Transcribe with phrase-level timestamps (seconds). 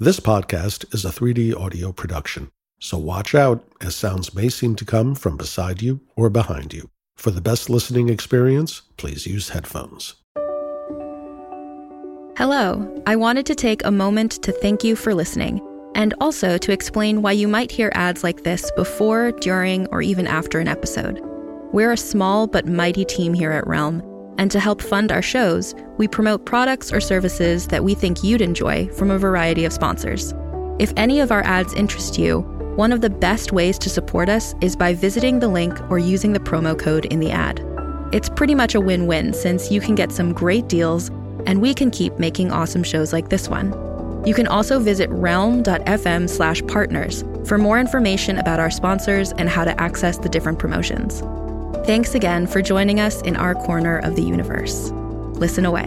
[0.00, 4.84] This podcast is a 3D audio production, so watch out as sounds may seem to
[4.84, 6.88] come from beside you or behind you.
[7.16, 10.14] For the best listening experience, please use headphones.
[12.36, 15.60] Hello, I wanted to take a moment to thank you for listening,
[15.96, 20.28] and also to explain why you might hear ads like this before, during, or even
[20.28, 21.20] after an episode.
[21.72, 24.00] We're a small but mighty team here at Realm
[24.38, 28.40] and to help fund our shows, we promote products or services that we think you'd
[28.40, 30.32] enjoy from a variety of sponsors.
[30.78, 32.40] If any of our ads interest you,
[32.76, 36.32] one of the best ways to support us is by visiting the link or using
[36.32, 37.60] the promo code in the ad.
[38.12, 41.08] It's pretty much a win win since you can get some great deals
[41.46, 43.74] and we can keep making awesome shows like this one.
[44.24, 49.64] You can also visit realm.fm slash partners for more information about our sponsors and how
[49.64, 51.22] to access the different promotions.
[51.88, 54.90] Thanks again for joining us in our corner of the universe.
[55.40, 55.86] Listen away.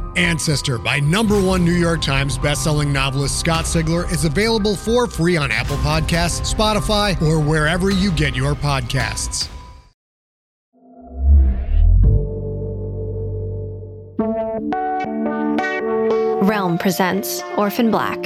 [0.15, 5.37] Ancestor by number one New York Times bestselling novelist Scott Sigler is available for free
[5.37, 9.47] on Apple Podcasts, Spotify, or wherever you get your podcasts.
[16.43, 18.21] Realm presents Orphan Black,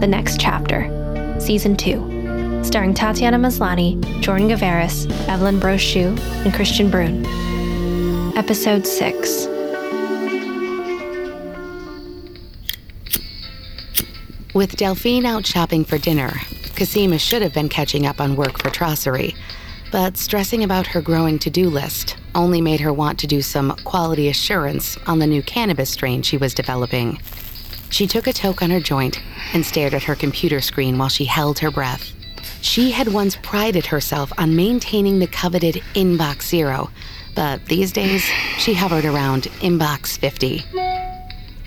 [0.00, 7.26] The Next Chapter, Season 2, starring Tatiana Maslany, Jordan Gavaris, Evelyne Brochu, and Kristian Bruun.
[8.36, 9.57] Episode 6.
[14.58, 16.32] With Delphine out shopping for dinner,
[16.74, 19.36] Cosima should have been catching up on work for Trossery,
[19.92, 23.76] but stressing about her growing to do list only made her want to do some
[23.84, 27.20] quality assurance on the new cannabis strain she was developing.
[27.90, 29.22] She took a toke on her joint
[29.54, 32.10] and stared at her computer screen while she held her breath.
[32.60, 36.90] She had once prided herself on maintaining the coveted inbox zero,
[37.36, 38.24] but these days
[38.58, 40.64] she hovered around inbox 50.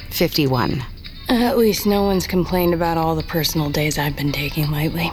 [0.09, 0.83] 51.
[1.31, 5.09] Uh, at least no one's complained about all the personal days I've been taking lately.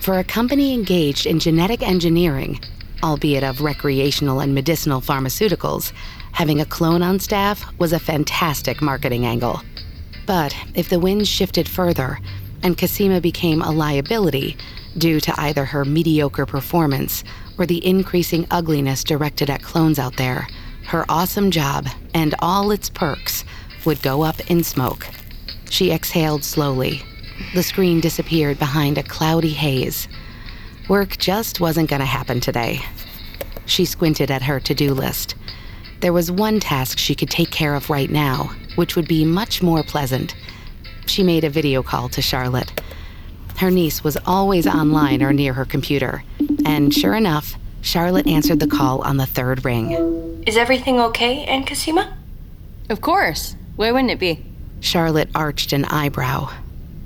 [0.00, 2.60] For a company engaged in genetic engineering,
[3.02, 5.90] albeit of recreational and medicinal pharmaceuticals,
[6.30, 9.60] having a clone on staff was a fantastic marketing angle.
[10.24, 12.20] But if the winds shifted further
[12.62, 14.56] and Cosima became a liability
[14.98, 17.24] due to either her mediocre performance
[17.58, 20.46] or the increasing ugliness directed at clones out there,
[20.86, 23.44] her awesome job and all its perks
[23.84, 25.06] would go up in smoke.
[25.70, 27.02] She exhaled slowly.
[27.54, 30.08] The screen disappeared behind a cloudy haze.
[30.88, 32.80] Work just wasn't going to happen today.
[33.66, 35.34] She squinted at her to do list.
[36.00, 39.62] There was one task she could take care of right now, which would be much
[39.62, 40.34] more pleasant.
[41.06, 42.80] She made a video call to Charlotte.
[43.56, 46.24] Her niece was always online or near her computer,
[46.64, 50.42] and sure enough, Charlotte answered the call on the third ring.
[50.46, 52.16] Is everything okay, Aunt Cosima?
[52.88, 53.54] Of course.
[53.76, 54.44] Why wouldn't it be?
[54.80, 56.50] Charlotte arched an eyebrow.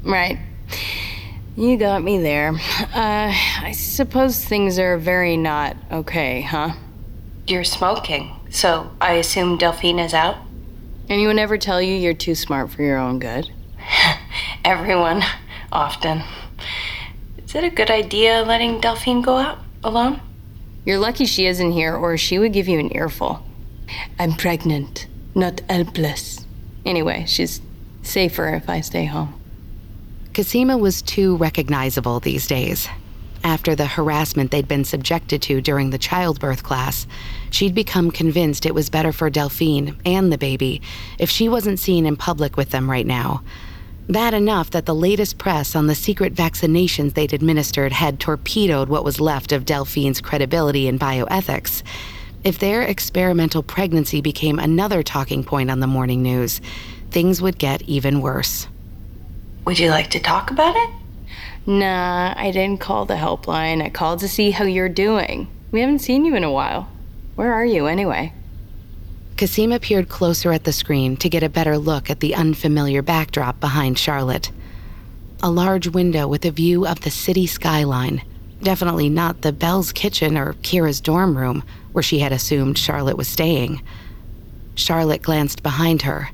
[0.02, 0.38] Right.
[1.56, 2.50] You got me there.
[2.94, 6.72] Uh, I suppose things are very not okay, huh?
[7.46, 10.36] You're smoking, so I assume Delphine is out?
[11.08, 13.50] Anyone ever tell you you're too smart for your own good?
[14.64, 15.22] Everyone,
[15.70, 16.22] often.
[17.38, 20.20] Is it a good idea letting Delphine go out alone?
[20.84, 23.46] You're lucky she isn't here, or she would give you an earful.
[24.18, 26.35] I'm pregnant, not helpless.
[26.86, 27.60] Anyway, she's
[28.02, 29.34] safer if I stay home.
[30.32, 32.88] Cosima was too recognizable these days.
[33.42, 37.06] After the harassment they'd been subjected to during the childbirth class,
[37.50, 40.80] she'd become convinced it was better for Delphine and the baby
[41.18, 43.42] if she wasn't seen in public with them right now.
[44.08, 49.04] Bad enough that the latest press on the secret vaccinations they'd administered had torpedoed what
[49.04, 51.82] was left of Delphine's credibility in bioethics.
[52.46, 56.60] If their experimental pregnancy became another talking point on the morning news,
[57.10, 58.68] things would get even worse.
[59.64, 60.90] Would you like to talk about it?
[61.66, 63.82] Nah, I didn't call the helpline.
[63.82, 65.48] I called to see how you're doing.
[65.72, 66.88] We haven't seen you in a while.
[67.34, 68.32] Where are you, anyway?
[69.36, 73.58] Cosima peered closer at the screen to get a better look at the unfamiliar backdrop
[73.58, 74.52] behind Charlotte.
[75.42, 78.22] A large window with a view of the city skyline.
[78.62, 81.64] Definitely not the Bell's kitchen or Kira's dorm room,
[81.96, 83.80] where she had assumed Charlotte was staying.
[84.74, 86.28] Charlotte glanced behind her.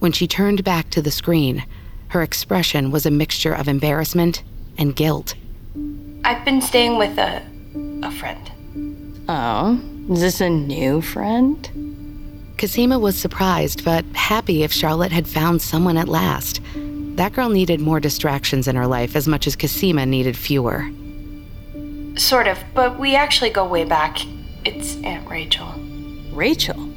[0.00, 1.64] When she turned back to the screen,
[2.08, 4.42] Her expression was a mixture of embarrassment
[4.78, 5.34] and guilt.
[6.24, 7.42] I've been staying with a
[8.02, 8.50] a friend.
[9.28, 9.78] Oh,
[10.10, 12.54] is this a new friend?
[12.56, 16.60] Cosima was surprised, but happy if Charlotte had found someone at last.
[17.16, 20.88] That girl needed more distractions in her life as much as Cosima needed fewer.
[22.16, 24.18] Sort of, but we actually go way back.
[24.64, 25.72] It's Aunt Rachel.
[26.32, 26.88] Rachel?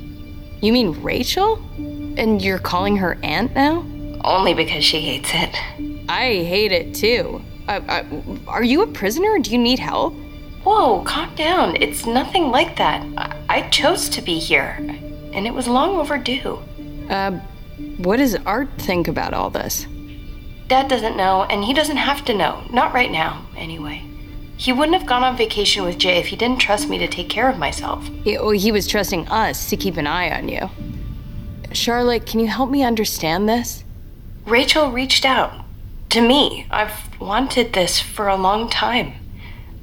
[0.61, 1.55] You mean Rachel?
[2.17, 3.85] And you're calling her aunt now?
[4.23, 5.55] Only because she hates it.
[6.09, 7.41] I hate it too.
[7.67, 8.03] Uh, uh,
[8.47, 9.39] are you a prisoner?
[9.39, 10.13] Do you need help?
[10.63, 11.75] Whoa, calm down.
[11.81, 13.05] It's nothing like that.
[13.17, 16.59] I, I chose to be here, and it was long overdue.
[17.09, 17.39] Uh,
[17.97, 19.87] what does Art think about all this?
[20.67, 22.63] Dad doesn't know, and he doesn't have to know.
[22.71, 24.03] Not right now, anyway.
[24.61, 27.29] He wouldn't have gone on vacation with Jay if he didn't trust me to take
[27.29, 28.07] care of myself.
[28.23, 30.69] He, well, he was trusting us to keep an eye on you.
[31.73, 33.83] Charlotte, can you help me understand this?
[34.45, 35.65] Rachel reached out
[36.09, 36.67] to me.
[36.69, 39.13] I've wanted this for a long time.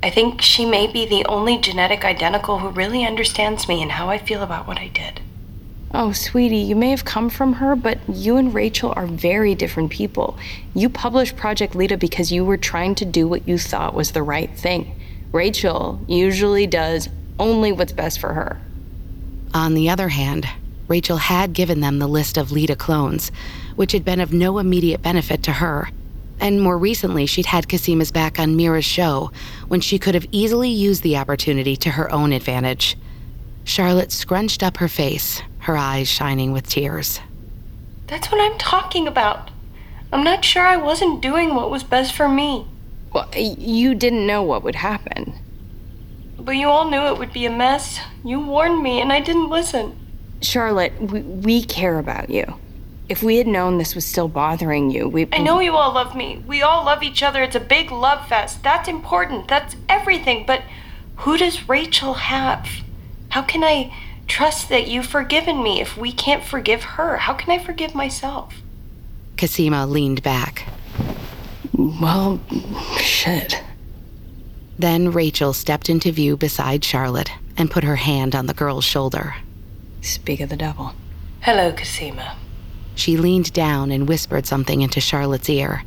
[0.00, 4.08] I think she may be the only genetic identical who really understands me and how
[4.08, 5.20] I feel about what I did.
[5.94, 9.90] Oh, sweetie, you may have come from her, but you and Rachel are very different
[9.90, 10.38] people.
[10.74, 14.22] You published Project Leda because you were trying to do what you thought was the
[14.22, 14.94] right thing.
[15.32, 17.08] Rachel usually does
[17.38, 18.60] only what's best for her.
[19.54, 20.46] On the other hand,
[20.88, 23.32] Rachel had given them the list of Leda clones,
[23.76, 25.90] which had been of no immediate benefit to her.
[26.38, 29.32] And more recently, she'd had Cosima's back on Mira's show
[29.68, 32.96] when she could have easily used the opportunity to her own advantage.
[33.64, 37.20] Charlotte scrunched up her face, her eyes shining with tears.
[38.08, 39.50] That's what I'm talking about.
[40.10, 42.66] I'm not sure I wasn't doing what was best for me.
[43.12, 45.34] Well, you didn't know what would happen.
[46.38, 48.00] But you all knew it would be a mess.
[48.24, 49.94] You warned me, and I didn't listen.
[50.40, 52.58] Charlotte, we, we care about you.
[53.10, 55.28] If we had known this was still bothering you, we.
[55.32, 56.42] I know you all love me.
[56.46, 57.42] We all love each other.
[57.42, 58.62] It's a big love fest.
[58.62, 59.48] That's important.
[59.48, 60.44] That's everything.
[60.46, 60.62] But
[61.16, 62.68] who does Rachel have?
[63.30, 63.92] How can I
[64.28, 67.16] trust that you've forgiven me if we can't forgive her?
[67.16, 68.54] How can I forgive myself?
[69.36, 70.68] Cosima leaned back.
[71.72, 72.40] Well,
[72.98, 73.62] shit.
[74.78, 79.34] Then Rachel stepped into view beside Charlotte and put her hand on the girl's shoulder.
[80.00, 80.92] Speak of the devil.
[81.40, 82.36] Hello, Cosima.
[82.94, 85.82] She leaned down and whispered something into Charlotte's ear.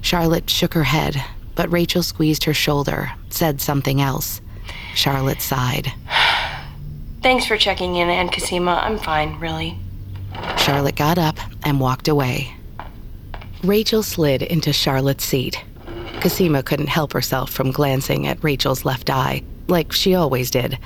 [0.00, 1.22] Charlotte shook her head,
[1.54, 4.40] but Rachel squeezed her shoulder, said something else.
[4.94, 5.92] Charlotte sighed.
[7.22, 8.80] Thanks for checking in, Aunt Cosima.
[8.82, 9.78] I'm fine, really.
[10.58, 12.52] Charlotte got up and walked away.
[13.62, 15.62] Rachel slid into Charlotte's seat.
[16.20, 20.78] Cosima couldn't help herself from glancing at Rachel's left eye, like she always did.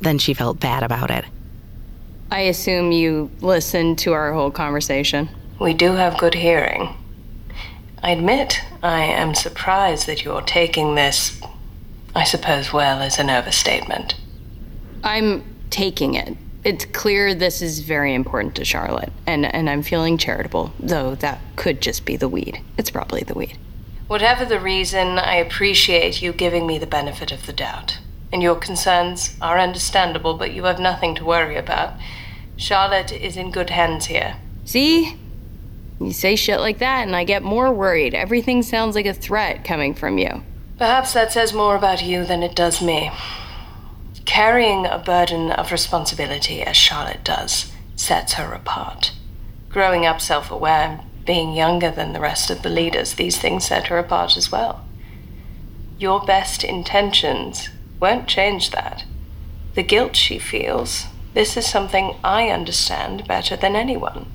[0.00, 1.24] Then she felt bad about it.
[2.30, 5.30] I assume you listened to our whole conversation.
[5.58, 6.94] We do have good hearing.
[8.02, 11.40] I admit I am surprised that you're taking this,
[12.14, 14.14] I suppose, well, as an overstatement.
[15.02, 16.36] I'm taking it.
[16.62, 21.40] It's clear this is very important to Charlotte, and, and I'm feeling charitable, though that
[21.56, 22.60] could just be the weed.
[22.76, 23.56] It's probably the weed.
[24.08, 27.98] Whatever the reason, I appreciate you giving me the benefit of the doubt.
[28.32, 31.94] And your concerns are understandable, but you have nothing to worry about.
[32.56, 34.36] Charlotte is in good hands here.
[34.64, 35.16] See?
[36.00, 38.14] You say shit like that, and I get more worried.
[38.14, 40.42] Everything sounds like a threat coming from you.
[40.76, 43.10] Perhaps that says more about you than it does me.
[44.24, 49.12] Carrying a burden of responsibility as Charlotte does sets her apart.
[49.68, 53.66] Growing up self aware, and being younger than the rest of the Ledas, these things
[53.66, 54.84] set her apart as well.
[55.98, 57.68] Your best intentions
[58.00, 59.04] won't change that.
[59.74, 64.26] The guilt she feels, this is something I understand better than anyone.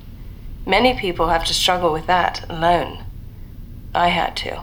[0.64, 3.04] Many people have to struggle with that alone.
[3.94, 4.62] I had to,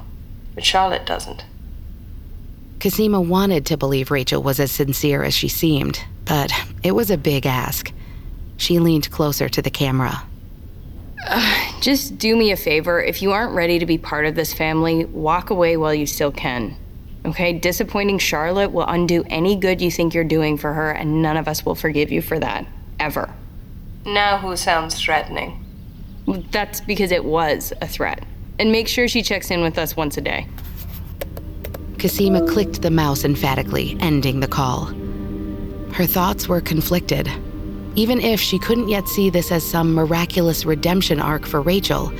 [0.55, 1.45] but Charlotte doesn't.
[2.83, 6.51] Cosima wanted to believe Rachel was as sincere as she seemed, but
[6.83, 7.93] it was a big ask.
[8.57, 10.21] She leaned closer to the camera.
[11.25, 13.01] Uh, just do me a favor.
[13.01, 16.33] If you aren't ready to be part of this family, walk away while you still
[16.33, 16.75] can.
[17.25, 17.53] Okay?
[17.53, 21.47] Disappointing Charlotte will undo any good you think you're doing for her, and none of
[21.47, 22.65] us will forgive you for that.
[22.99, 23.33] Ever.
[24.05, 25.65] Now who sounds threatening?
[26.51, 28.25] That's because it was a threat.
[28.59, 30.49] And make sure she checks in with us once a day.
[32.03, 34.87] Cosima clicked the mouse emphatically, ending the call.
[35.93, 37.31] Her thoughts were conflicted.
[37.95, 42.11] Even if she couldn't yet see this as some miraculous redemption arc for Rachel,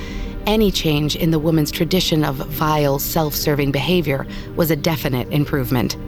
[0.46, 4.26] any change in the woman's tradition of vile, self serving behavior
[4.56, 5.98] was a definite improvement.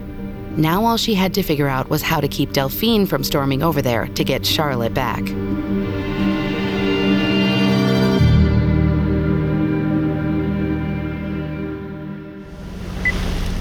[0.57, 3.83] Now all she had to figure out was how to keep Delphine from storming over
[3.83, 5.21] there to get Charlotte back.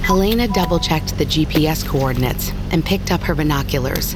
[0.06, 4.14] Helena double checked the GPS coordinates and picked up her binoculars.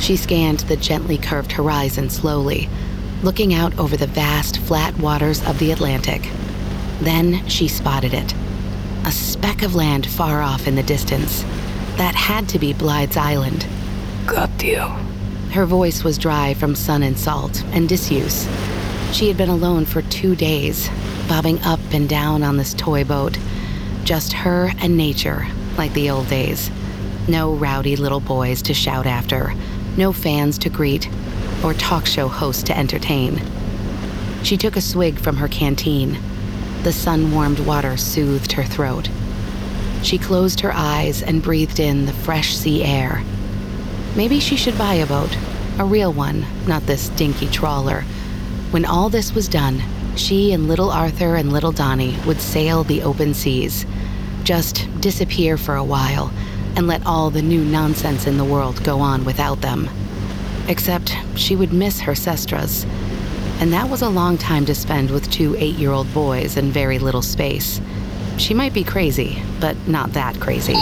[0.00, 2.70] She scanned the gently curved horizon slowly,
[3.22, 6.30] looking out over the vast, flat waters of the Atlantic.
[7.00, 8.34] Then she spotted it
[9.04, 11.42] a speck of land far off in the distance.
[11.96, 13.64] That had to be Blythe's Island.
[14.26, 14.80] Got you.
[15.52, 18.48] Her voice was dry from sun and salt and disuse.
[19.12, 20.88] She had been alone for two days,
[21.28, 23.38] bobbing up and down on this toy boat.
[24.06, 26.70] Just her and nature, like the old days.
[27.26, 29.52] No rowdy little boys to shout after,
[29.96, 31.10] no fans to greet,
[31.64, 33.42] or talk show hosts to entertain.
[34.44, 36.18] She took a swig from her canteen.
[36.84, 39.10] The sun warmed water soothed her throat.
[40.04, 43.24] She closed her eyes and breathed in the fresh sea air.
[44.14, 45.36] Maybe she should buy a boat,
[45.80, 48.02] a real one, not this dinky trawler.
[48.70, 49.82] When all this was done,
[50.16, 53.86] she and little Arthur and little Donnie would sail the open seas,
[54.44, 56.32] just disappear for a while,
[56.76, 59.88] and let all the new nonsense in the world go on without them.
[60.68, 62.86] Except she would miss her sestras
[63.58, 66.70] and that was a long time to spend with two eight year old boys in
[66.70, 67.80] very little space.
[68.36, 70.76] She might be crazy, but not that crazy.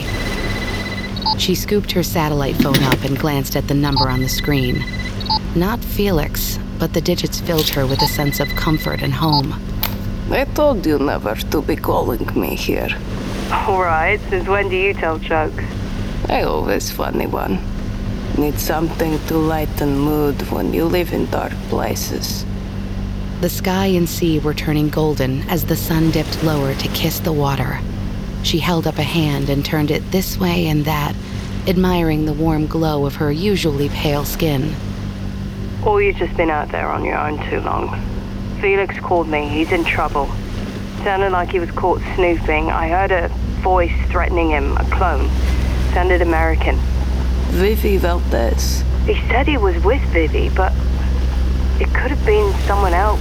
[1.39, 4.85] She scooped her satellite phone up and glanced at the number on the screen.
[5.55, 9.55] Not Felix, but the digits filled her with a sense of comfort and home.
[10.31, 12.89] I told you never to be calling me here.
[13.51, 15.65] Alright, since when do you tell jokes?
[16.29, 17.59] I always funny one.
[18.39, 22.45] Need something to lighten mood when you live in dark places.
[23.41, 27.33] The sky and sea were turning golden as the sun dipped lower to kiss the
[27.33, 27.79] water.
[28.43, 31.15] She held up a hand and turned it this way and that,
[31.67, 34.75] admiring the warm glow of her usually pale skin.
[35.87, 38.01] Or you've just been out there on your own too long.
[38.61, 39.49] Felix called me.
[39.49, 40.27] He's in trouble.
[41.03, 42.71] Sounded like he was caught snooping.
[42.71, 43.29] I heard a
[43.63, 45.29] voice threatening him, a clone.
[45.93, 46.77] Sounded American.
[47.51, 48.83] Vivi Valdez.
[49.05, 50.73] He said he was with Vivi, but
[51.79, 53.21] it could have been someone else.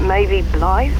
[0.00, 0.94] Maybe Blythe?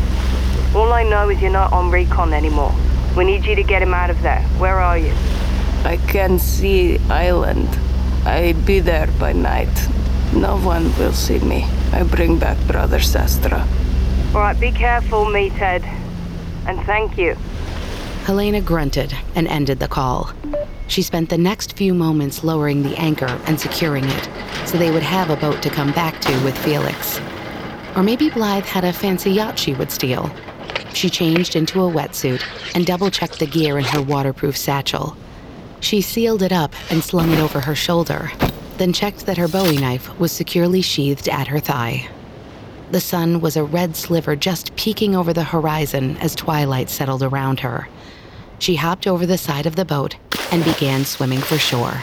[0.75, 2.75] All I know is you're not on recon anymore.
[3.15, 4.41] We need you to get him out of there.
[4.59, 5.13] Where are you?
[5.85, 7.69] I can see island.
[8.25, 9.69] I be there by night.
[10.33, 11.65] No one will see me.
[11.93, 13.67] I bring back Brother Sestra.
[14.35, 15.83] All right, be careful, meathead.
[16.67, 17.35] And thank you.
[18.25, 20.33] Helena grunted and ended the call.
[20.89, 24.29] She spent the next few moments lowering the anchor and securing it
[24.65, 27.21] so they would have a boat to come back to with Felix.
[27.95, 30.31] Or maybe Blythe had a fancy yacht she would steal.
[30.95, 32.43] She changed into a wetsuit
[32.75, 35.17] and double checked the gear in her waterproof satchel.
[35.81, 38.31] She sealed it up and slung it over her shoulder,
[38.79, 42.09] then checked that her bowie knife was securely sheathed at her thigh.
[42.91, 47.61] The sun was a red sliver just peeking over the horizon as twilight settled around
[47.61, 47.89] her.
[48.59, 50.17] She hopped over the side of the boat
[50.51, 52.03] and began swimming for shore.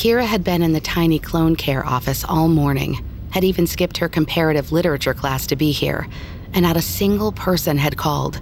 [0.00, 4.08] Kira had been in the tiny clone care office all morning, had even skipped her
[4.08, 6.08] comparative literature class to be here,
[6.54, 8.40] and not a single person had called.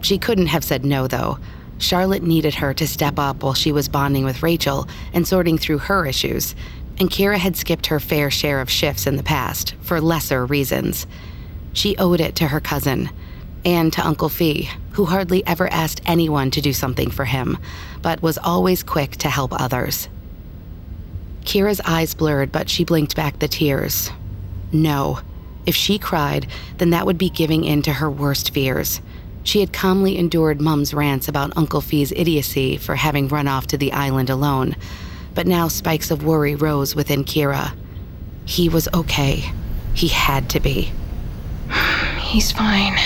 [0.00, 1.38] She couldn't have said no, though.
[1.76, 5.76] Charlotte needed her to step up while she was bonding with Rachel and sorting through
[5.76, 6.54] her issues,
[6.98, 11.06] and Kira had skipped her fair share of shifts in the past for lesser reasons.
[11.74, 13.10] She owed it to her cousin
[13.62, 17.58] and to Uncle Fee, who hardly ever asked anyone to do something for him,
[18.00, 20.08] but was always quick to help others.
[21.44, 24.10] Kira's eyes blurred, but she blinked back the tears.
[24.72, 25.20] No.
[25.66, 26.46] If she cried,
[26.78, 29.00] then that would be giving in to her worst fears.
[29.44, 33.78] She had calmly endured Mum's rants about Uncle Fee's idiocy for having run off to
[33.78, 34.74] the island alone,
[35.34, 37.74] but now spikes of worry rose within Kira.
[38.46, 39.44] He was okay.
[39.94, 40.92] He had to be.
[42.18, 42.96] He's fine.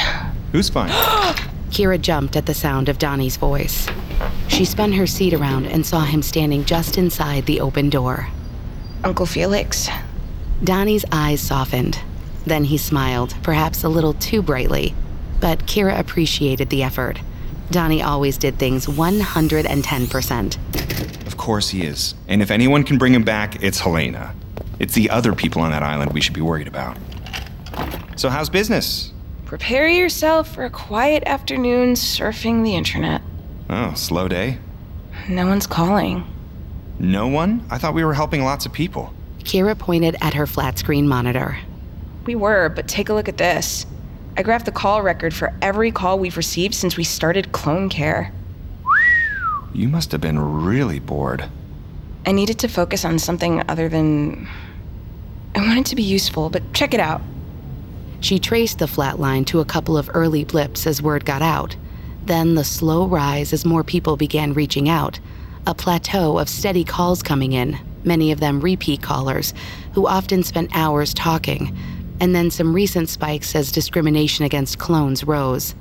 [0.53, 0.91] Who's fine?
[1.71, 3.87] Kira jumped at the sound of Donnie's voice.
[4.49, 8.29] She spun her seat around and saw him standing just inside the open door.
[9.05, 9.89] Uncle Felix.
[10.65, 12.01] Donnie's eyes softened.
[12.45, 14.95] Then he smiled, perhaps a little too brightly.
[15.41, 17.21] But Kira appreciated the effort.
[17.71, 21.27] Donnie always did things 110%.
[21.27, 22.15] Of course he is.
[22.27, 24.35] And if anyone can bring him back, it's Helena.
[24.79, 26.97] It's the other people on that island we should be worried about.
[28.17, 29.13] So, how's business?
[29.45, 33.23] Prepare yourself for a quiet afternoon surfing the internet.
[33.71, 34.59] Oh, slow day?
[35.29, 36.25] No one's calling.
[36.99, 37.67] No one?
[37.71, 39.13] I thought we were helping lots of people.
[39.41, 41.59] Kira pointed at her flat screen monitor.
[42.25, 43.87] We were, but take a look at this.
[44.37, 48.33] I graphed the call record for every call we've received since we started clone care.
[49.75, 51.49] You must have been really bored.
[52.27, 54.49] I needed to focus on something other than.
[55.55, 57.21] I wanted to be useful, but check it out.
[58.21, 61.77] She traced the flat line to a couple of early blips as word got out,
[62.29, 65.19] then the slow rise as more people began reaching out,
[65.67, 69.53] a plateau of steady calls coming in, many of them repeat callers,
[69.95, 71.77] who often spent hours talking,
[72.21, 75.75] and then some recent spikes as discrimination against clones rose.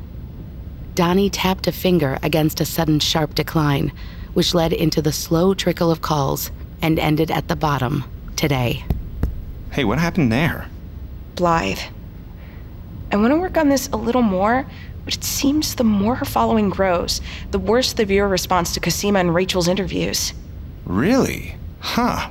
[0.95, 3.91] Donnie tapped a finger against a sudden sharp decline,
[4.33, 8.03] which led into the slow trickle of calls and ended at the bottom
[8.35, 8.83] today.
[9.71, 10.67] Hey, what happened there?
[11.35, 11.79] Blythe.
[13.11, 14.65] I want to work on this a little more,
[15.07, 19.19] but it seems the more her following grows, the worse the viewer response to Cosima
[19.19, 20.33] and Rachel's interviews.
[20.83, 21.55] Really?
[21.79, 22.29] Huh.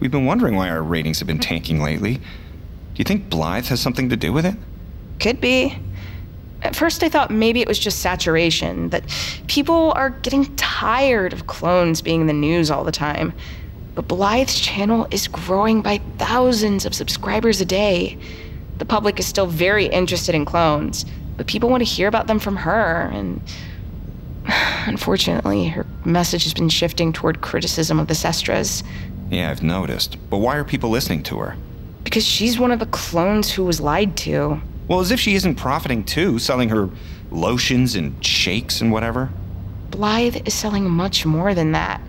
[0.00, 2.16] We've been wondering why our ratings have been tanking lately.
[2.16, 2.22] Do
[2.96, 4.54] you think Blythe has something to do with it?
[5.18, 5.78] Could be.
[6.60, 9.04] At first, I thought maybe it was just saturation, that
[9.46, 13.32] people are getting tired of clones being in the news all the time.
[13.94, 18.18] But Blythe's channel is growing by thousands of subscribers a day.
[18.76, 21.06] The public is still very interested in clones,
[21.40, 23.40] but people want to hear about them from her, and
[24.86, 28.84] unfortunately, her message has been shifting toward criticism of the Sestras.
[29.30, 30.18] Yeah, I've noticed.
[30.28, 31.56] But why are people listening to her?
[32.04, 34.60] Because she's one of the clones who was lied to.
[34.86, 36.90] Well, as if she isn't profiting too, selling her
[37.30, 39.30] lotions and shakes and whatever.
[39.90, 42.02] Blythe is selling much more than that.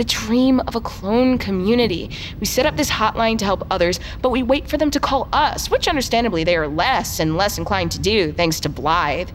[0.00, 2.08] The dream of a clone community.
[2.40, 5.28] We set up this hotline to help others, but we wait for them to call
[5.30, 9.28] us, which understandably they are less and less inclined to do thanks to Blythe.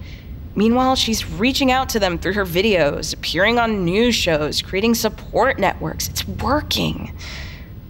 [0.55, 5.59] Meanwhile, she's reaching out to them through her videos, appearing on news shows, creating support
[5.59, 6.09] networks.
[6.09, 7.15] It's working.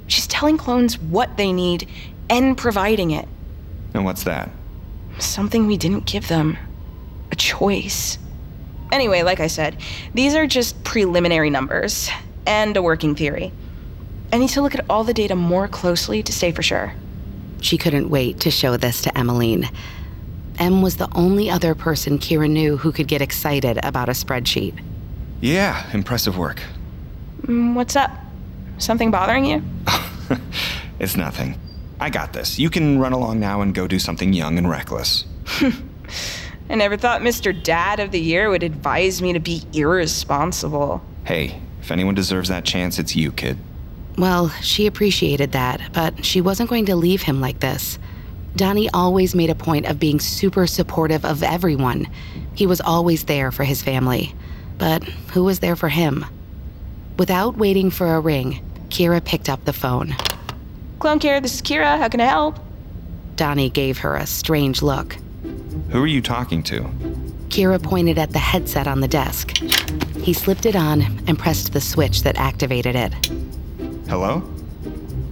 [0.08, 1.88] She's telling clones what they need
[2.30, 3.30] and providing it.
[3.94, 4.50] And what's that?
[5.18, 6.58] Something we didn't give them
[7.32, 8.18] a choice.
[8.92, 9.78] Anyway, like I said,
[10.14, 12.10] these are just preliminary numbers
[12.46, 13.52] and a working theory.
[14.34, 16.94] I need to look at all the data more closely to say for sure.
[17.62, 19.70] She couldn't wait to show this to Emmeline.
[20.60, 24.80] Em was the only other person Kira knew who could get excited about a spreadsheet.
[25.42, 26.62] Yeah, impressive work.
[27.44, 28.12] Mm, What's up?
[28.78, 29.64] Something bothering you?
[30.98, 31.60] It's nothing.
[32.00, 32.58] I got this.
[32.58, 35.26] You can run along now and go do something young and reckless.
[36.70, 37.52] I never thought Mr.
[37.64, 41.02] Dad of the Year would advise me to be irresponsible.
[41.26, 43.60] Hey, if anyone deserves that chance, it's you, kid.
[44.18, 48.00] Well, she appreciated that, but she wasn't going to leave him like this.
[48.56, 52.08] Donnie always made a point of being super supportive of everyone.
[52.56, 54.34] He was always there for his family.
[54.80, 56.26] But who was there for him?
[57.20, 60.16] Without waiting for a ring, Kira picked up the phone.
[60.98, 62.00] Clone Care, this is Kira.
[62.00, 62.58] How can I help?
[63.36, 65.18] Donnie gave her a strange look.
[65.90, 66.90] Who are you talking to?
[67.56, 69.56] Kira pointed at the headset on the desk.
[70.18, 73.14] He slipped it on and pressed the switch that activated it.
[74.10, 74.44] Hello?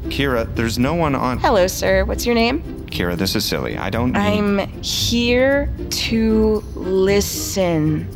[0.03, 1.37] Kira, there's no one on.
[1.39, 2.05] Hello, sir.
[2.05, 2.61] What's your name?
[2.85, 3.77] Kira, this is silly.
[3.77, 4.13] I don't.
[4.13, 4.19] Need...
[4.19, 8.07] I'm here to listen.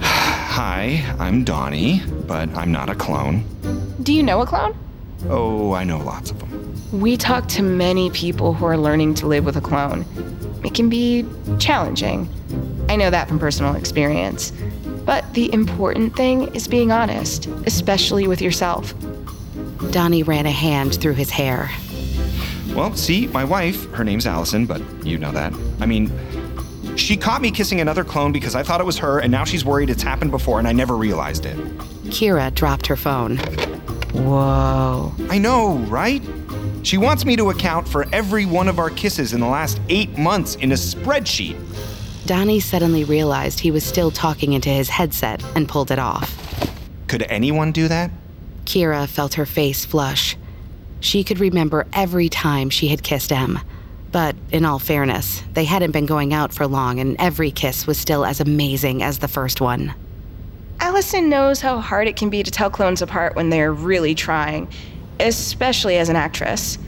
[0.00, 3.44] Hi, I'm Donnie, but I'm not a clone.
[4.02, 4.74] Do you know a clone?
[5.28, 6.74] Oh, I know lots of them.
[6.98, 10.06] We talk to many people who are learning to live with a clone.
[10.64, 11.26] It can be
[11.58, 12.30] challenging.
[12.88, 14.52] I know that from personal experience.
[15.04, 18.94] But the important thing is being honest, especially with yourself.
[19.90, 21.70] Donnie ran a hand through his hair.
[22.74, 25.52] Well, see, my wife, her name's Allison, but you know that.
[25.80, 26.10] I mean,
[26.96, 29.64] she caught me kissing another clone because I thought it was her, and now she's
[29.64, 31.56] worried it's happened before and I never realized it.
[32.06, 33.38] Kira dropped her phone.
[34.12, 35.12] Whoa.
[35.28, 36.22] I know, right?
[36.82, 40.16] She wants me to account for every one of our kisses in the last eight
[40.18, 41.58] months in a spreadsheet.
[42.26, 46.34] Donnie suddenly realized he was still talking into his headset and pulled it off.
[47.06, 48.10] Could anyone do that?
[48.64, 50.36] Kira felt her face flush.
[51.00, 53.60] She could remember every time she had kissed Em.
[54.10, 57.98] But in all fairness, they hadn't been going out for long, and every kiss was
[57.98, 59.92] still as amazing as the first one.
[60.80, 64.68] Allison knows how hard it can be to tell clones apart when they're really trying,
[65.20, 66.78] especially as an actress.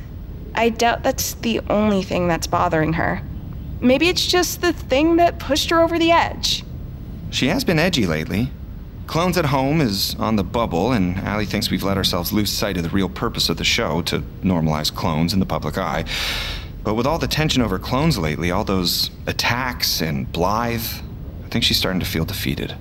[0.54, 3.20] I doubt that's the only thing that's bothering her.
[3.80, 6.64] Maybe it's just the thing that pushed her over the edge.
[7.30, 8.50] She has been edgy lately.
[9.06, 12.76] Clones at Home is on the bubble, and Allie thinks we've let ourselves lose sight
[12.76, 16.04] of the real purpose of the show to normalize clones in the public eye.
[16.82, 20.82] But with all the tension over clones lately, all those attacks and Blythe,
[21.44, 22.74] I think she's starting to feel defeated.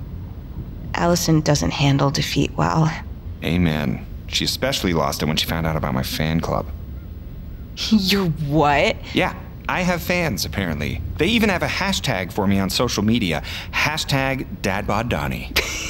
[0.95, 2.91] Allison doesn't handle defeat well.
[3.43, 4.05] Amen.
[4.27, 6.67] She especially lost it when she found out about my fan club.
[7.89, 8.95] Your what?
[9.13, 9.35] Yeah,
[9.67, 11.01] I have fans, apparently.
[11.17, 15.59] They even have a hashtag for me on social media hashtag DadBodDonnie.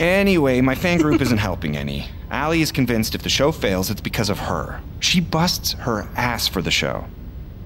[0.00, 2.06] Anyway, my fan group isn't helping any.
[2.30, 4.80] Allie is convinced if the show fails, it's because of her.
[5.00, 7.04] She busts her ass for the show.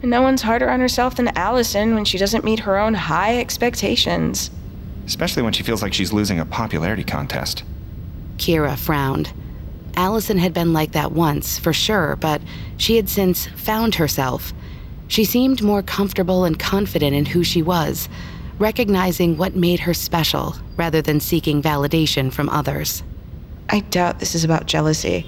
[0.02, 4.50] No one's harder on herself than Allison when she doesn't meet her own high expectations.
[5.06, 7.64] Especially when she feels like she's losing a popularity contest.
[8.38, 9.32] Kira frowned.
[9.94, 12.40] Allison had been like that once, for sure, but
[12.78, 14.54] she had since found herself.
[15.12, 18.08] She seemed more comfortable and confident in who she was,
[18.58, 23.02] recognizing what made her special rather than seeking validation from others.
[23.68, 25.26] I doubt this is about jealousy.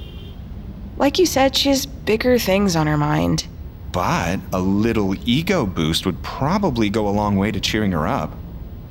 [0.97, 3.47] Like you said, she has bigger things on her mind.
[3.93, 8.31] But a little ego boost would probably go a long way to cheering her up.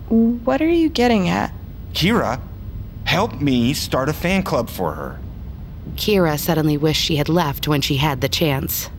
[0.09, 1.51] What are you getting at?
[1.93, 2.39] Kira,
[3.05, 5.19] help me start a fan club for her.
[5.95, 8.91] Kira suddenly wished she had left when she had the chance.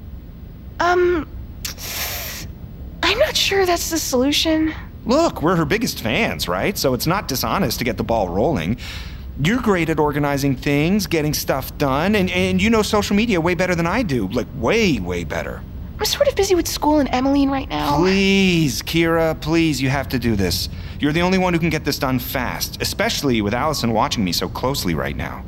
[0.81, 1.29] Um,
[3.03, 4.75] I'm not sure that's the solution.
[5.07, 6.77] Look, we're her biggest fans, right?
[6.77, 8.79] So it's not dishonest to get the ball rolling.
[9.43, 13.55] You're great at organizing things, getting stuff done, and, and you know social media way
[13.55, 14.29] better than I do.
[14.29, 15.63] Like, way, way better.
[15.99, 17.99] I'm sort of busy with school and Emmeline right now.
[17.99, 20.69] Please, Kira, please, you have to do this.
[20.99, 24.33] You're the only one who can get this done fast, especially with Allison watching me
[24.33, 25.45] so closely right now.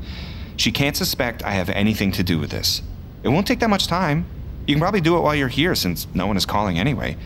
[0.57, 2.83] She can't suspect I have anything to do with this.
[3.23, 4.27] It won't take that much time.
[4.67, 7.17] You can probably do it while you're here since no one is calling anyway.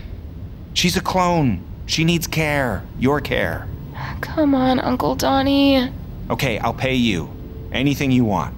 [0.74, 1.64] She's a clone.
[1.86, 2.84] She needs care.
[2.98, 3.66] Your care.
[4.20, 5.90] Come on, Uncle Donnie.
[6.28, 7.30] Okay, I'll pay you.
[7.72, 8.54] Anything you want.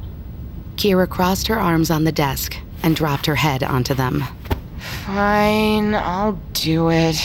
[0.77, 4.25] Kira crossed her arms on the desk and dropped her head onto them.
[5.07, 7.17] Fine, I'll do it.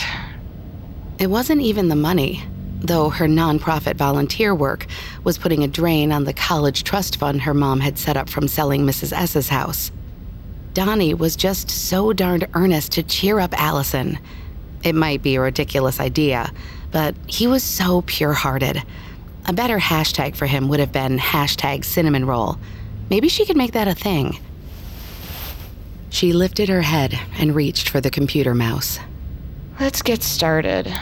[1.18, 2.44] It wasn't even the money,
[2.80, 4.86] though her nonprofit volunteer work
[5.24, 8.46] was putting a drain on the college trust fund her mom had set up from
[8.46, 9.12] selling Mrs.
[9.12, 9.90] S's house.
[10.78, 14.16] Donnie was just so darned earnest to cheer up Allison
[14.84, 16.52] it might be a ridiculous idea,
[16.92, 18.82] but he was so pure hearted.
[19.46, 22.58] A better hashtag for him would have been hashtag cinnamon roll.
[23.10, 24.38] Maybe she could make that a thing.
[26.10, 28.98] She lifted her head and reached for the computer mouse.
[29.80, 30.94] Let's get started.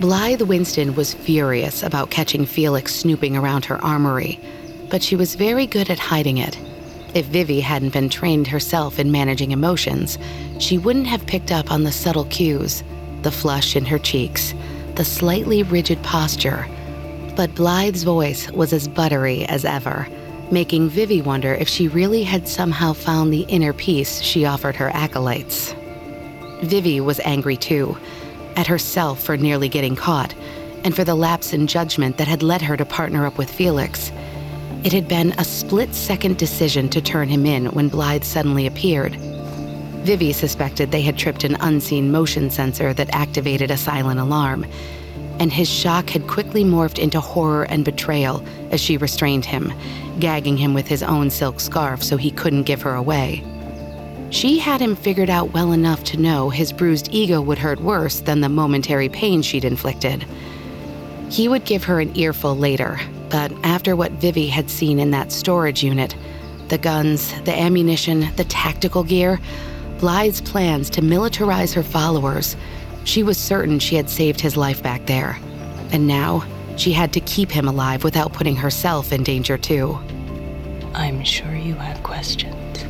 [0.00, 4.40] Blythe Winston was furious about catching Felix snooping around her armory,
[4.88, 6.58] but she was very good at hiding it.
[7.12, 10.18] If Vivi hadn't been trained herself in managing emotions,
[10.58, 12.82] she wouldn't have picked up on the subtle cues
[13.20, 14.54] the flush in her cheeks,
[14.94, 16.66] the slightly rigid posture.
[17.36, 20.08] But Blythe's voice was as buttery as ever,
[20.50, 24.88] making Vivi wonder if she really had somehow found the inner peace she offered her
[24.96, 25.74] acolytes.
[26.62, 27.98] Vivi was angry too,
[28.60, 30.34] at herself for nearly getting caught,
[30.84, 34.12] and for the lapse in judgment that had led her to partner up with Felix.
[34.84, 39.16] It had been a split second decision to turn him in when Blythe suddenly appeared.
[40.04, 44.66] Vivi suspected they had tripped an unseen motion sensor that activated a silent alarm,
[45.38, 49.72] and his shock had quickly morphed into horror and betrayal as she restrained him,
[50.18, 53.42] gagging him with his own silk scarf so he couldn't give her away.
[54.30, 58.20] She had him figured out well enough to know his bruised ego would hurt worse
[58.20, 60.24] than the momentary pain she'd inflicted.
[61.28, 65.32] He would give her an earful later, but after what Vivi had seen in that
[65.32, 66.16] storage unit
[66.68, 69.40] the guns, the ammunition, the tactical gear
[70.00, 72.56] Blythe's plans to militarize her followers,
[73.04, 75.38] she was certain she had saved his life back there.
[75.92, 76.42] And now,
[76.76, 79.98] she had to keep him alive without putting herself in danger too.
[80.94, 82.84] I'm sure you have questions.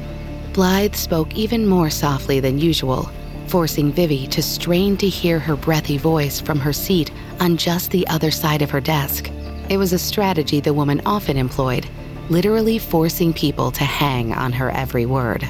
[0.53, 3.09] Blythe spoke even more softly than usual,
[3.47, 8.07] forcing Vivi to strain to hear her breathy voice from her seat on just the
[8.09, 9.31] other side of her desk.
[9.69, 11.89] It was a strategy the woman often employed,
[12.31, 15.49] literally forcing people to hang on her every word.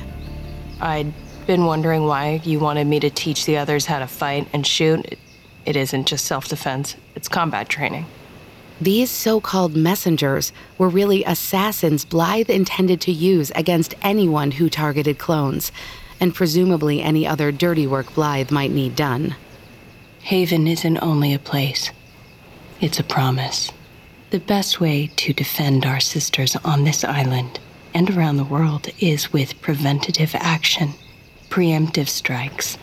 [0.82, 1.14] I'd
[1.46, 5.18] been wondering why you wanted me to teach the others how to fight and shoot.
[5.64, 8.04] It, isn't just self defense, it's combat training.
[8.80, 15.18] These so called messengers were really assassins Blythe intended to use against anyone who targeted
[15.18, 15.70] clones,
[16.18, 19.34] and presumably any other dirty work Blythe might need done.
[20.20, 21.90] Haven isn't only a place,
[22.80, 23.70] it's a promise.
[24.30, 27.60] The best way to defend our sisters on this island
[27.92, 30.94] and around the world is with preventative action
[31.50, 32.78] preemptive strikes.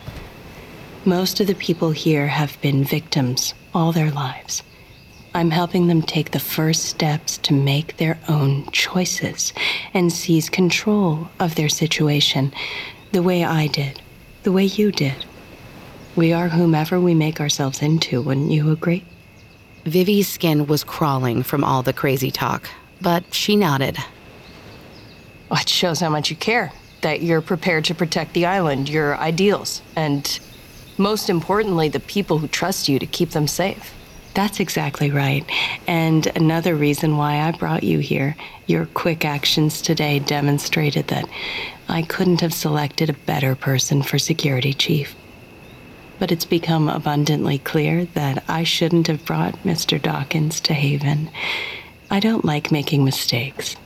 [1.06, 4.62] Most of the people here have been victims all their lives.
[5.38, 9.52] I'm helping them take the first steps to make their own choices
[9.94, 12.52] and seize control of their situation
[13.12, 14.02] the way I did,
[14.42, 15.24] the way you did.
[16.16, 19.04] We are whomever we make ourselves into, wouldn't you agree?
[19.84, 22.68] Vivi's skin was crawling from all the crazy talk,
[23.00, 23.96] but she nodded.
[25.48, 26.72] Well, it shows how much you care
[27.02, 30.40] that you're prepared to protect the island, your ideals, and
[30.96, 33.94] most importantly, the people who trust you to keep them safe.
[34.34, 35.44] That's exactly right.
[35.86, 38.36] And another reason why I brought you here,
[38.66, 41.28] your quick actions today demonstrated that
[41.88, 45.16] I couldn't have selected a better person for security chief.
[46.18, 50.00] But it's become abundantly clear that I shouldn't have brought Mr.
[50.00, 51.30] Dawkins to Haven.
[52.10, 53.76] I don't like making mistakes.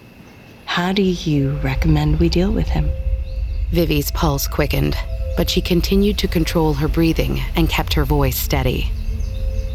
[0.64, 2.90] How do you recommend we deal with him?
[3.70, 4.96] Vivi's pulse quickened,
[5.36, 8.90] but she continued to control her breathing and kept her voice steady.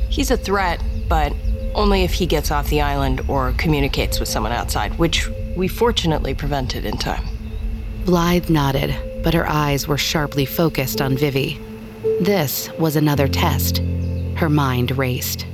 [0.09, 1.33] He's a threat, but
[1.75, 6.33] only if he gets off the island or communicates with someone outside, which we fortunately
[6.33, 7.23] prevented in time.
[8.05, 11.59] Blythe nodded, but her eyes were sharply focused on Vivi.
[12.21, 13.79] This was another test.
[14.35, 15.45] Her mind raced.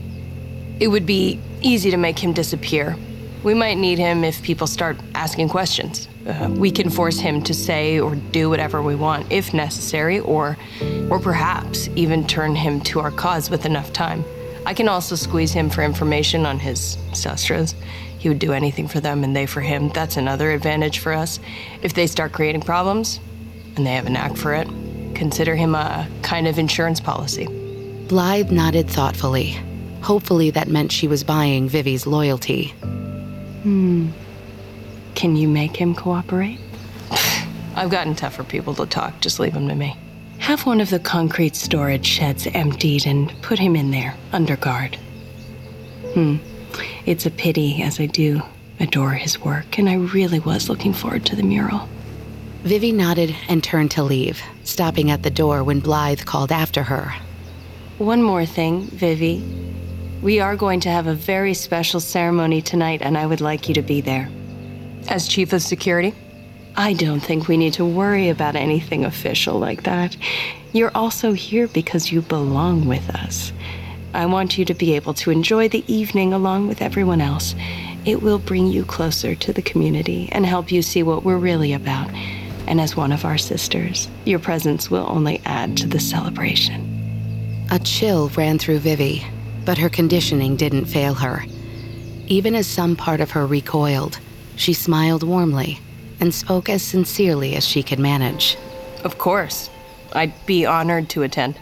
[0.80, 2.98] It would be easy to make him disappear.
[3.44, 6.08] We might need him if people start asking questions.
[6.28, 10.58] Uh, we can force him to say or do whatever we want if necessary, or,
[11.10, 14.24] or perhaps even turn him to our cause with enough time.
[14.66, 17.76] I can also squeeze him for information on his sestras.
[18.18, 19.90] He would do anything for them and they for him.
[19.90, 21.40] That's another advantage for us.
[21.82, 23.20] If they start creating problems,
[23.76, 24.68] and they have a knack for it,
[25.16, 27.48] consider him a kind of insurance policy.
[28.08, 29.58] Blythe nodded thoughtfully.
[30.02, 32.68] Hopefully, that meant she was buying Vivi's loyalty.
[33.64, 34.10] Hmm.
[35.16, 36.60] Can you make him cooperate?
[37.76, 39.22] I've gotten tougher people to talk.
[39.22, 39.98] Just leave him to me.
[40.44, 44.98] Have one of the concrete storage sheds emptied and put him in there, under guard.
[46.14, 46.36] Hmm.
[47.06, 48.42] It's a pity, as I do
[48.82, 51.88] adore his work, and I really was looking forward to the mural.
[52.64, 57.16] Vivi nodded and turned to leave, stopping at the door when Blythe called after her.
[57.98, 59.42] One more thing, Vivi.
[60.22, 63.76] We are going to have a very special ceremony tonight, and I would like you
[63.76, 64.30] to be there.
[65.08, 66.14] As chief of security?
[66.76, 70.18] I don't think we need to worry about anything official like that.
[70.72, 73.54] You're also here because you belong with us.
[74.16, 77.54] I want you to be able to enjoy the evening along with everyone else.
[78.06, 81.74] It will bring you closer to the community and help you see what we're really
[81.74, 82.10] about.
[82.66, 86.90] And as one of our sisters, your presence will only add to the celebration.
[87.70, 89.24] A chill ran through Vivi,
[89.64, 91.46] but her conditioning didn't fail her.
[92.28, 94.20] Even as some part of her recoiled,
[94.56, 95.80] she smiled warmly
[96.24, 98.56] and spoke as sincerely as she could manage.
[99.04, 99.70] Of course.
[100.14, 101.60] I'd be honored to attend.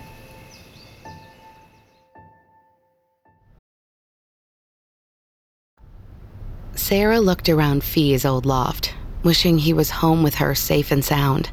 [6.75, 8.93] Sarah looked around Fee's old loft,
[9.23, 11.49] wishing he was home with her safe and sound.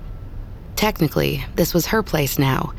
[0.77, 2.75] Technically, this was her place now.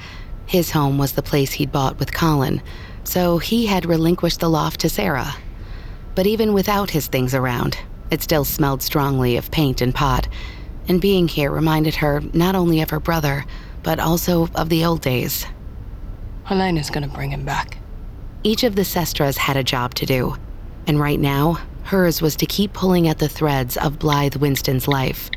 [0.45, 2.61] His home was the place he'd bought with Colin,
[3.03, 5.33] so he had relinquished the loft to Sarah.
[6.13, 7.79] But even without his things around,
[8.11, 10.27] it still smelled strongly of paint and pot,
[10.87, 13.45] and being here reminded her not only of her brother,
[13.83, 15.45] but also of the old days.
[16.45, 17.77] Helena's gonna bring him back.
[18.43, 20.35] Each of the Sestras had a job to do,
[20.87, 25.29] and right now, hers was to keep pulling at the threads of Blythe Winston's life.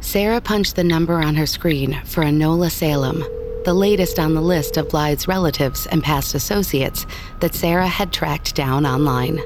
[0.00, 3.24] Sarah punched the number on her screen for Enola Salem,
[3.64, 7.06] the latest on the list of Blythe's relatives and past associates
[7.40, 9.40] that Sarah had tracked down online.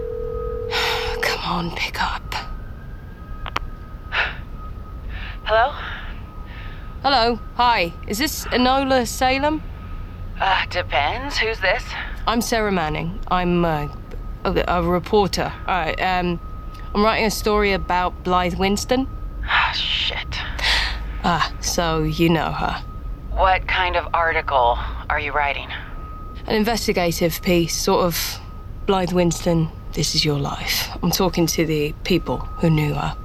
[1.47, 2.35] On, pick up.
[5.45, 5.73] Hello?
[7.03, 7.39] Hello.
[7.55, 7.93] Hi.
[8.09, 9.63] Is this Enola Salem?
[10.41, 11.39] Uh, depends.
[11.39, 11.85] Who's this?
[12.27, 13.21] I'm Sarah Manning.
[13.29, 13.87] I'm uh,
[14.45, 15.53] a, a reporter.
[15.69, 15.95] All right.
[16.01, 16.41] Um,
[16.93, 19.07] I'm writing a story about Blythe Winston.
[19.45, 20.41] Ah, shit.
[21.23, 22.83] Ah, so you know her.
[23.31, 24.77] What kind of article
[25.09, 25.69] are you writing?
[26.49, 28.41] An investigative piece, sort of
[28.87, 30.91] Blythe Winston, this is your life.
[31.03, 33.17] I'm talking to the people who knew her.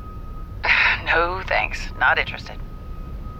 [1.05, 1.89] no, thanks.
[1.99, 2.57] Not interested.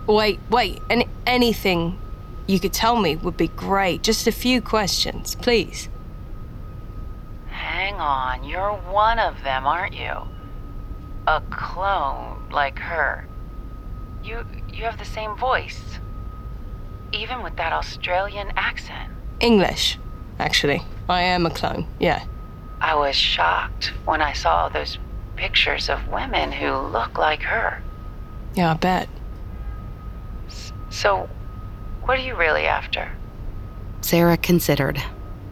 [0.06, 0.82] Wait, wait.
[0.90, 1.98] Any, anything
[2.46, 4.04] you could tell me would be great.
[4.04, 5.88] Just a few questions, please.
[7.48, 8.44] Hang on.
[8.44, 10.14] You're one of them, aren't you?
[11.28, 13.26] A clone like her.
[14.24, 16.00] You you have the same voice.
[17.14, 19.10] Even with that Australian accent.
[19.40, 19.98] English,
[20.38, 20.82] actually.
[21.08, 22.26] I am a clone, yeah.
[22.82, 24.98] I was shocked when I saw those
[25.36, 27.82] pictures of women who look like her.
[28.56, 29.08] Yeah, I bet.
[30.90, 31.30] So,
[32.04, 33.12] what are you really after?
[34.02, 35.02] Sarah considered.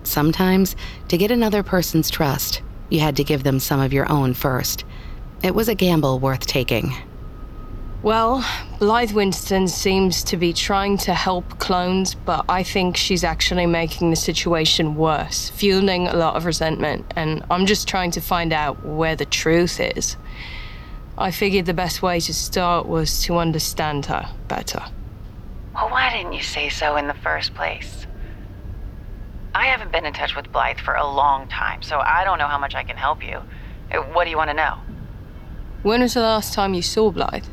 [0.04, 0.76] Sometimes,
[1.08, 4.84] to get another person's trust, you had to give them some of your own first.
[5.44, 6.94] It was a gamble worth taking.
[8.02, 8.46] Well,
[8.80, 14.10] Blythe Winston seems to be trying to help clones, but I think she's actually making
[14.10, 18.86] the situation worse, fueling a lot of resentment, and I'm just trying to find out
[18.86, 20.16] where the truth is.
[21.18, 24.82] I figured the best way to start was to understand her better.
[25.76, 28.08] Well, why didn't you say so in the first place?
[29.54, 32.48] I haven't been in touch with Blythe for a long time, so I don't know
[32.48, 33.42] how much I can help you.
[33.92, 34.78] Uh, What do you want to know?
[35.84, 37.44] When was the last time you saw Blythe?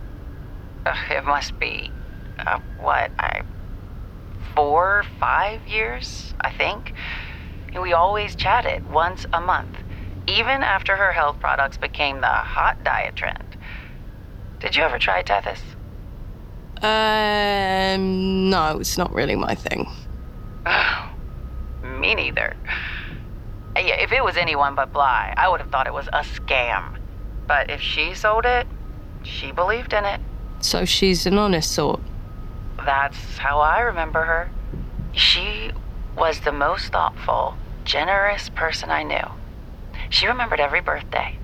[1.11, 1.90] It must be,
[2.38, 3.42] uh, what, I,
[4.55, 6.92] four, five years, I think.
[7.72, 9.77] And we always chatted once a month,
[10.27, 13.57] even after her health products became the hot diet trend.
[14.61, 15.61] Did you ever try Tethys?
[16.83, 19.87] Um, no, it's not really my thing.
[21.83, 22.57] Me neither.
[23.77, 26.96] Yeah, if it was anyone but Bly, I would have thought it was a scam.
[27.46, 28.66] But if she sold it,
[29.22, 30.20] she believed in it.
[30.66, 32.00] So she's an honest sort.
[32.85, 34.50] That's how I remember her.
[35.12, 35.70] She
[36.16, 39.31] was the most thoughtful, generous person I knew.
[40.11, 41.38] She remembered every birthday,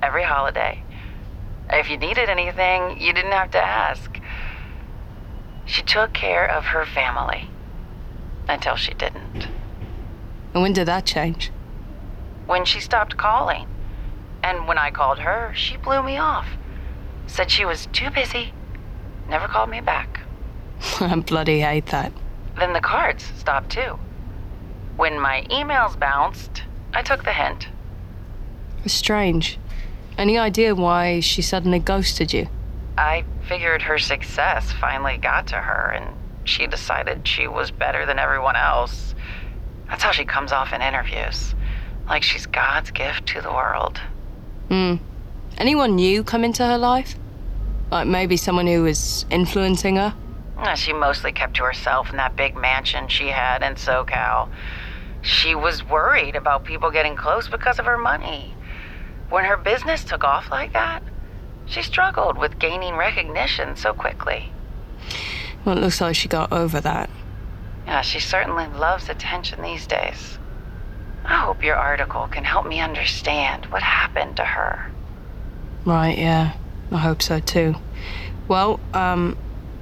[0.00, 0.84] every holiday.
[1.68, 4.20] If you needed anything, you didn't have to ask.
[5.64, 7.50] She took care of her family
[8.48, 9.48] until she didn't.
[10.54, 11.50] And when did that change?
[12.46, 13.66] When she stopped calling.
[14.44, 16.46] And when I called her, she blew me off.
[17.26, 18.52] Said she was too busy.
[19.28, 20.20] Never called me back.
[21.00, 22.12] I bloody hate that.
[22.58, 23.98] Then the cards stopped too.
[24.96, 26.62] When my emails bounced,
[26.92, 27.68] I took the hint.
[28.84, 29.58] It's strange.
[30.16, 32.48] Any idea why she suddenly ghosted you?
[32.96, 38.18] I figured her success finally got to her and she decided she was better than
[38.18, 39.14] everyone else.
[39.86, 41.54] That's how she comes off in interviews.
[42.08, 44.00] Like she's God's gift to the world.
[44.68, 44.96] Hmm.
[45.58, 47.14] Anyone new come into her life?
[47.90, 50.14] Like maybe someone who was influencing her?
[50.58, 54.48] Uh, She mostly kept to herself in that big mansion she had in SoCal.
[55.22, 58.54] She was worried about people getting close because of her money.
[59.30, 61.02] When her business took off like that,
[61.66, 64.52] she struggled with gaining recognition so quickly.
[65.64, 67.10] Well, it looks like she got over that.
[67.86, 70.38] Yeah, she certainly loves attention these days.
[71.24, 74.90] I hope your article can help me understand what happened to her.
[75.84, 76.54] Right, yeah.
[76.90, 77.74] I hope so too.
[78.48, 79.36] Well, um,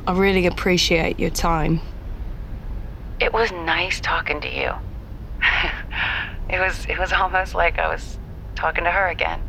[0.07, 1.81] I really appreciate your time.
[3.20, 4.72] It was nice talking to you.
[6.51, 8.18] it was it was almost like I was
[8.55, 9.41] talking to her again.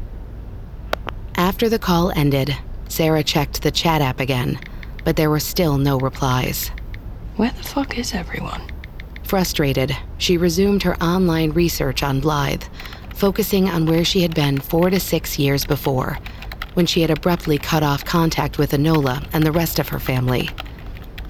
[1.36, 2.56] After the call ended,
[2.88, 4.60] Sarah checked the chat app again,
[5.04, 6.70] but there were still no replies.
[7.36, 8.62] Where the fuck is everyone?
[9.24, 12.64] Frustrated, she resumed her online research on Blythe,
[13.14, 16.18] focusing on where she had been four to six years before,
[16.78, 20.48] when she had abruptly cut off contact with Enola and the rest of her family.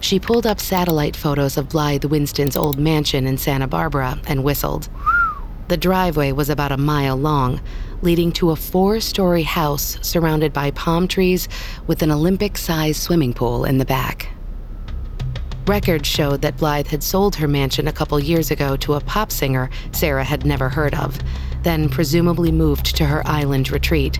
[0.02, 4.89] She pulled up satellite photos of Blythe Winston's old mansion in Santa Barbara and whistled.
[5.70, 7.62] The driveway was about a mile long,
[8.02, 11.48] leading to a four story house surrounded by palm trees
[11.88, 14.28] with an Olympic sized swimming pool in the back.
[15.66, 19.32] Records showed that Blythe had sold her mansion a couple years ago to a pop
[19.32, 21.18] singer Sarah had never heard of,
[21.64, 24.20] then presumably moved to her island retreat.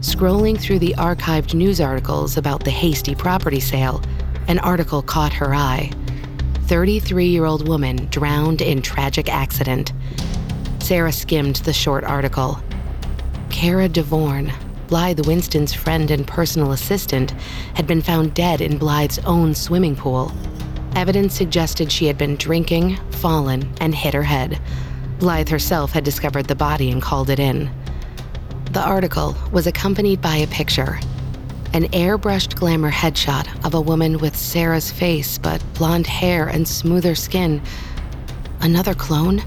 [0.00, 4.02] Scrolling through the archived news articles about the hasty property sale,
[4.46, 5.90] an article caught her eye.
[6.66, 9.92] 33 year old woman drowned in tragic accident.
[10.80, 12.60] Sarah skimmed the short article.
[13.50, 14.52] Kara DeVorn,
[14.86, 17.30] Blythe Winston's friend and personal assistant,
[17.74, 20.30] had been found dead in Blythe's own swimming pool.
[20.94, 24.60] Evidence suggested she had been drinking, fallen, and hit her head.
[25.18, 27.70] Blythe herself had discovered the body and called it in.
[28.76, 31.00] The article was accompanied by a picture
[31.72, 37.14] an airbrushed glamour headshot of a woman with Sarah's face but blonde hair and smoother
[37.14, 37.62] skin.
[38.60, 39.42] Another clone?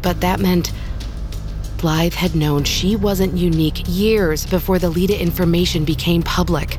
[0.00, 0.72] But that meant
[1.76, 6.78] Blythe had known she wasn't unique years before the Leda information became public.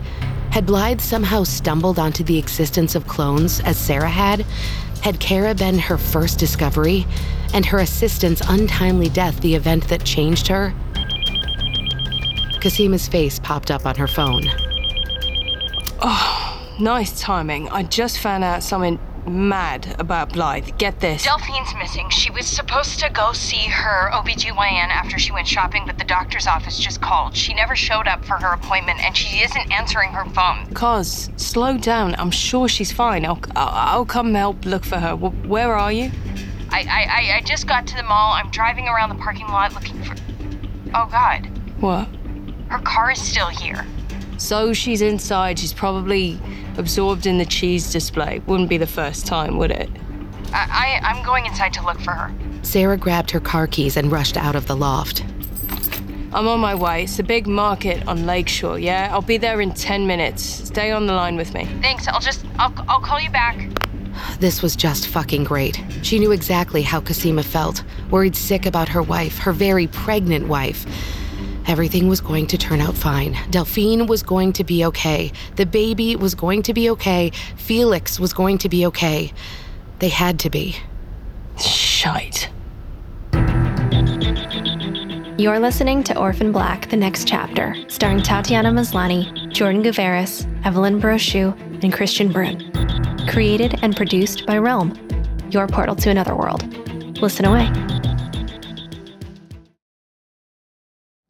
[0.49, 4.41] Had Blythe somehow stumbled onto the existence of clones as Sarah had?
[5.03, 7.05] Had Kara been her first discovery?
[7.53, 10.73] And her assistant's untimely death the event that changed her?
[12.63, 14.45] Cosima's face popped up on her phone.
[16.01, 17.67] Oh, nice timing.
[17.67, 18.97] I just found out something
[19.27, 20.69] mad about Blythe.
[20.77, 21.25] Get this.
[21.25, 22.09] Delphine's missing.
[22.09, 26.47] She was supposed to go see her OBGYN after she went shopping, but the doctor's
[26.47, 27.35] office just called.
[27.35, 30.73] She never showed up for her appointment and she isn't answering her phone.
[30.73, 32.15] Cause, slow down.
[32.15, 33.25] I'm sure she's fine.
[33.25, 35.17] I'll, I'll, I'll come help look for her.
[35.17, 36.11] Where are you?
[36.69, 38.31] I, I, I just got to the mall.
[38.31, 40.15] I'm driving around the parking lot looking for.
[40.95, 41.49] Oh, God.
[41.81, 42.07] What?
[42.73, 43.85] Her car is still here.
[44.39, 45.59] So she's inside.
[45.59, 46.39] She's probably
[46.75, 48.41] absorbed in the cheese display.
[48.47, 49.91] Wouldn't be the first time, would it?
[50.51, 52.33] I, I, I'm going inside to look for her.
[52.63, 55.23] Sarah grabbed her car keys and rushed out of the loft.
[56.33, 57.03] I'm on my way.
[57.03, 59.07] It's a big market on Lakeshore, yeah?
[59.11, 60.41] I'll be there in 10 minutes.
[60.43, 61.65] Stay on the line with me.
[61.79, 62.07] Thanks.
[62.07, 62.43] I'll just.
[62.57, 63.69] I'll, I'll call you back.
[64.39, 65.79] This was just fucking great.
[66.01, 70.87] She knew exactly how Cosima felt, worried sick about her wife, her very pregnant wife.
[71.67, 73.37] Everything was going to turn out fine.
[73.49, 75.31] Delphine was going to be okay.
[75.55, 77.31] The baby was going to be okay.
[77.55, 79.31] Felix was going to be okay.
[79.99, 80.75] They had to be.
[81.57, 82.49] Shite.
[85.37, 91.57] You're listening to Orphan Black, the next chapter, starring Tatiana Maslany, Jordan Gavaris, Evelyne Brochu,
[91.83, 93.29] and Kristian Bruun.
[93.29, 94.95] Created and produced by Realm,
[95.49, 96.63] your portal to another world.
[97.21, 97.71] Listen away.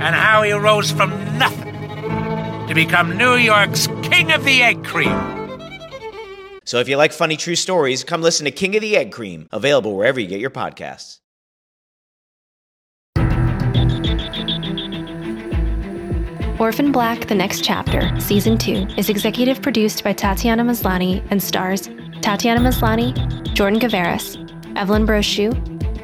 [0.00, 1.74] and how he rose from nothing
[2.68, 5.16] to become New York's King of the Egg Cream.
[6.64, 9.48] So if you like funny true stories, come listen to King of the Egg Cream,
[9.52, 11.18] available wherever you get your podcasts.
[16.58, 21.88] Orphan Black The Next Chapter, Season 2, is executive produced by Tatiana Maslany and stars
[22.20, 23.14] Tatiana Maslany,
[23.54, 24.36] Jordan Gavaris,
[24.76, 25.54] Evelyne Brochu,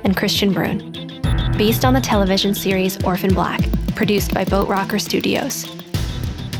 [0.05, 1.59] and Kristian Bruun.
[1.59, 3.61] Based on the television series Orphan Black,
[3.95, 5.67] produced by Boat Rocker Studios.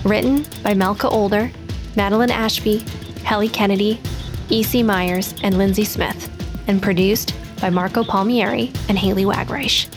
[0.05, 1.51] Written by Malka Older,
[1.97, 2.85] Madeline Ashby,
[3.25, 4.01] Heli Kennedy,
[4.49, 4.83] E.C.
[4.83, 6.31] Myers, and Lindsay Smith,
[6.69, 9.89] and produced by Marco Palmieri and Haley Wagreich.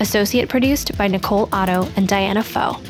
[0.00, 2.80] Associate produced by Nicole Otto and Diana Foe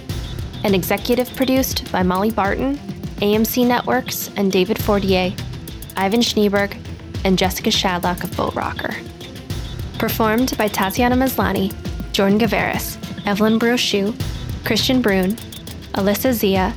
[0.65, 2.77] and executive produced by Molly Barton,
[3.21, 5.35] AMC Networks, and David Fortier,
[5.97, 6.77] Ivan Schneeberg,
[7.25, 8.95] and Jessica Shadlock of Boat Rocker.
[9.99, 11.75] Performed by Tatiana Maslany,
[12.13, 12.98] Jordan Gavaris,
[13.29, 14.13] Evelyne Brochu,
[14.65, 15.33] Kristian Bruun,
[15.93, 16.73] Alyssa Zia,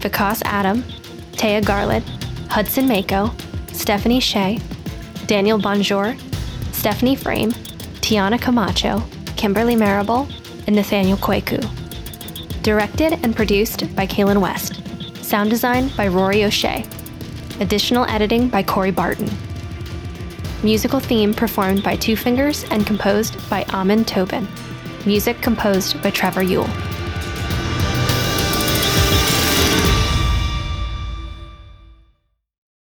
[0.00, 0.82] Vikas Adam,
[1.32, 2.06] Taya Garland,
[2.48, 3.30] Hudson Mako,
[3.74, 4.58] Stephanie Shea,
[5.26, 6.16] Daniel Bonjour,
[6.72, 7.50] Stephanie Frame,
[8.00, 9.02] Tiana Camacho,
[9.36, 10.26] Kimberly Marable,
[10.66, 11.60] and Nathaniel Kweku.
[12.62, 14.80] Directed and produced by Kaylin West.
[15.22, 16.82] Sound design by Rory O'Shea.
[17.60, 19.28] Additional editing by Corey Barton.
[20.62, 24.48] Musical theme performed by Two Fingers and composed by Amon Tobin.
[25.06, 26.99] Music composed by Trevor Yuile.